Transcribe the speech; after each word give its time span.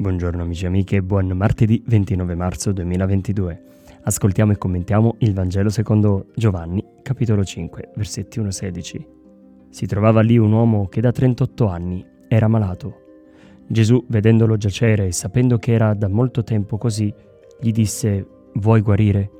Buongiorno 0.00 0.42
amici 0.42 0.62
e 0.62 0.68
amiche, 0.68 1.02
buon 1.02 1.26
martedì 1.30 1.82
29 1.84 2.36
marzo 2.36 2.70
2022. 2.70 3.62
Ascoltiamo 4.02 4.52
e 4.52 4.56
commentiamo 4.56 5.16
il 5.18 5.34
Vangelo 5.34 5.70
secondo 5.70 6.26
Giovanni, 6.36 6.84
capitolo 7.02 7.42
5, 7.42 7.90
versetti 7.96 8.38
1-16. 8.38 9.06
Si 9.70 9.86
trovava 9.86 10.20
lì 10.20 10.38
un 10.38 10.52
uomo 10.52 10.86
che 10.86 11.00
da 11.00 11.10
38 11.10 11.66
anni 11.66 12.06
era 12.28 12.46
malato. 12.46 13.00
Gesù, 13.66 14.04
vedendolo 14.06 14.56
giacere 14.56 15.06
e 15.06 15.12
sapendo 15.12 15.58
che 15.58 15.72
era 15.72 15.92
da 15.94 16.06
molto 16.06 16.44
tempo 16.44 16.78
così, 16.78 17.12
gli 17.58 17.72
disse, 17.72 18.24
Vuoi 18.54 18.82
guarire? 18.82 19.30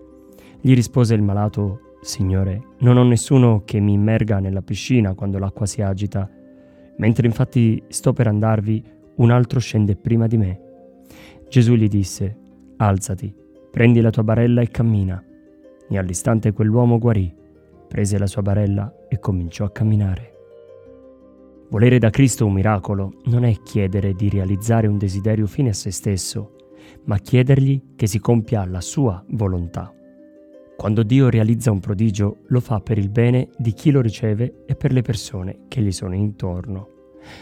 Gli 0.60 0.74
rispose 0.74 1.14
il 1.14 1.22
malato, 1.22 1.94
Signore, 2.00 2.62
non 2.78 2.96
ho 2.96 3.04
nessuno 3.04 3.62
che 3.64 3.78
mi 3.78 3.92
immerga 3.92 4.40
nella 4.40 4.62
piscina 4.62 5.14
quando 5.14 5.38
l'acqua 5.38 5.66
si 5.66 5.82
agita. 5.82 6.28
Mentre 6.96 7.28
infatti 7.28 7.80
sto 7.86 8.12
per 8.12 8.26
andarvi, 8.26 8.96
un 9.18 9.30
altro 9.30 9.60
scende 9.60 9.96
prima 9.96 10.26
di 10.26 10.36
me. 10.36 10.60
Gesù 11.48 11.74
gli 11.74 11.88
disse, 11.88 12.36
Alzati, 12.76 13.34
prendi 13.70 14.00
la 14.00 14.10
tua 14.10 14.22
barella 14.22 14.60
e 14.60 14.68
cammina. 14.68 15.22
E 15.88 15.98
all'istante 15.98 16.52
quell'uomo 16.52 16.98
guarì, 16.98 17.34
prese 17.88 18.18
la 18.18 18.26
sua 18.26 18.42
barella 18.42 19.06
e 19.08 19.18
cominciò 19.18 19.64
a 19.64 19.70
camminare. 19.70 20.32
Volere 21.70 21.98
da 21.98 22.10
Cristo 22.10 22.46
un 22.46 22.52
miracolo 22.52 23.14
non 23.24 23.44
è 23.44 23.54
chiedere 23.62 24.14
di 24.14 24.28
realizzare 24.28 24.86
un 24.86 24.98
desiderio 24.98 25.46
fine 25.46 25.70
a 25.70 25.74
se 25.74 25.90
stesso, 25.90 26.54
ma 27.04 27.18
chiedergli 27.18 27.94
che 27.96 28.06
si 28.06 28.20
compia 28.20 28.64
la 28.64 28.80
sua 28.80 29.22
volontà. 29.30 29.92
Quando 30.76 31.02
Dio 31.02 31.28
realizza 31.28 31.72
un 31.72 31.80
prodigio, 31.80 32.38
lo 32.46 32.60
fa 32.60 32.80
per 32.80 32.98
il 32.98 33.10
bene 33.10 33.48
di 33.56 33.72
chi 33.72 33.90
lo 33.90 34.00
riceve 34.00 34.62
e 34.64 34.76
per 34.76 34.92
le 34.92 35.02
persone 35.02 35.60
che 35.66 35.80
gli 35.80 35.90
sono 35.90 36.14
intorno. 36.14 36.97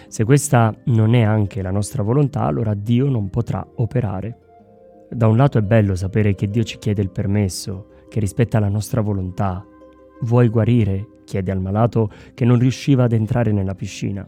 Se 0.08 0.24
questa 0.24 0.74
non 0.84 1.14
è 1.14 1.22
anche 1.22 1.62
la 1.62 1.70
nostra 1.70 2.02
volontà, 2.02 2.42
allora 2.42 2.74
Dio 2.74 3.08
non 3.08 3.30
potrà 3.30 3.66
operare. 3.76 4.38
Da 5.10 5.26
un 5.28 5.36
lato 5.36 5.58
è 5.58 5.62
bello 5.62 5.94
sapere 5.94 6.34
che 6.34 6.48
Dio 6.48 6.64
ci 6.64 6.78
chiede 6.78 7.02
il 7.02 7.10
permesso, 7.10 7.88
che 8.08 8.20
rispetta 8.20 8.58
la 8.58 8.68
nostra 8.68 9.00
volontà. 9.00 9.64
Vuoi 10.22 10.48
guarire? 10.48 11.08
chiede 11.24 11.50
al 11.50 11.60
malato 11.60 12.10
che 12.34 12.44
non 12.44 12.58
riusciva 12.58 13.04
ad 13.04 13.12
entrare 13.12 13.52
nella 13.52 13.74
piscina. 13.74 14.26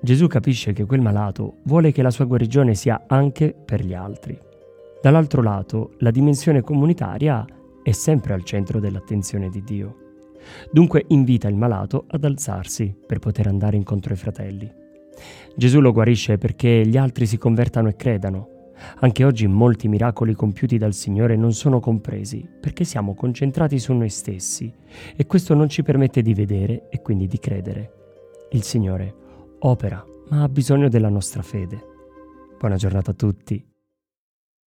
Gesù 0.00 0.28
capisce 0.28 0.72
che 0.72 0.86
quel 0.86 1.00
malato 1.00 1.56
vuole 1.64 1.90
che 1.90 2.02
la 2.02 2.10
sua 2.10 2.24
guarigione 2.24 2.74
sia 2.74 3.04
anche 3.08 3.52
per 3.52 3.84
gli 3.84 3.94
altri. 3.94 4.38
Dall'altro 5.02 5.42
lato, 5.42 5.92
la 5.98 6.10
dimensione 6.10 6.62
comunitaria 6.62 7.44
è 7.82 7.90
sempre 7.92 8.32
al 8.32 8.44
centro 8.44 8.80
dell'attenzione 8.80 9.48
di 9.48 9.62
Dio. 9.62 9.96
Dunque 10.70 11.04
invita 11.08 11.48
il 11.48 11.56
malato 11.56 12.04
ad 12.08 12.24
alzarsi 12.24 12.94
per 13.06 13.18
poter 13.18 13.48
andare 13.48 13.76
incontro 13.76 14.12
ai 14.12 14.18
fratelli. 14.18 14.72
Gesù 15.56 15.80
lo 15.80 15.92
guarisce 15.92 16.38
perché 16.38 16.86
gli 16.86 16.96
altri 16.96 17.26
si 17.26 17.38
convertano 17.38 17.88
e 17.88 17.96
credano. 17.96 18.48
Anche 19.00 19.24
oggi 19.24 19.46
molti 19.46 19.88
miracoli 19.88 20.34
compiuti 20.34 20.78
dal 20.78 20.94
Signore 20.94 21.36
non 21.36 21.52
sono 21.52 21.80
compresi 21.80 22.48
perché 22.60 22.84
siamo 22.84 23.14
concentrati 23.14 23.78
su 23.78 23.92
noi 23.92 24.08
stessi 24.08 24.72
e 25.16 25.26
questo 25.26 25.54
non 25.54 25.68
ci 25.68 25.82
permette 25.82 26.22
di 26.22 26.34
vedere 26.34 26.88
e 26.88 27.02
quindi 27.02 27.26
di 27.26 27.38
credere. 27.38 27.92
Il 28.52 28.62
Signore 28.62 29.14
opera, 29.60 30.04
ma 30.28 30.42
ha 30.42 30.48
bisogno 30.48 30.88
della 30.88 31.08
nostra 31.08 31.42
fede. 31.42 31.84
Buona 32.58 32.76
giornata 32.76 33.10
a 33.10 33.14
tutti 33.14 33.76